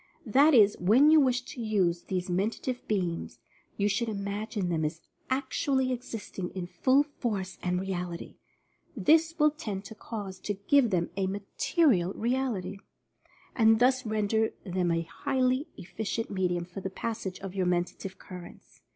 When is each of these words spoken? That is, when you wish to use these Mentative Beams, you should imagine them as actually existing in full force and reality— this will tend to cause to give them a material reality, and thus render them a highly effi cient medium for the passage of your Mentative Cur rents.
That 0.25 0.55
is, 0.55 0.75
when 0.79 1.11
you 1.11 1.19
wish 1.19 1.43
to 1.43 1.61
use 1.61 2.05
these 2.05 2.27
Mentative 2.27 2.79
Beams, 2.87 3.37
you 3.77 3.87
should 3.87 4.09
imagine 4.09 4.69
them 4.69 4.83
as 4.83 4.99
actually 5.29 5.91
existing 5.91 6.49
in 6.55 6.65
full 6.65 7.03
force 7.03 7.59
and 7.61 7.79
reality— 7.79 8.37
this 9.07 9.37
will 9.37 9.51
tend 9.51 9.85
to 9.85 9.93
cause 9.93 10.39
to 10.39 10.55
give 10.55 10.89
them 10.89 11.11
a 11.17 11.27
material 11.27 12.13
reality, 12.13 12.79
and 13.55 13.77
thus 13.79 14.03
render 14.03 14.53
them 14.63 14.89
a 14.89 15.03
highly 15.03 15.67
effi 15.77 16.01
cient 16.03 16.31
medium 16.31 16.65
for 16.65 16.81
the 16.81 16.89
passage 16.89 17.37
of 17.41 17.53
your 17.53 17.67
Mentative 17.67 18.17
Cur 18.17 18.41
rents. 18.41 18.81